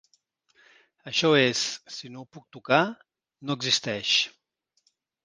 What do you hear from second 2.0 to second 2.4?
no ho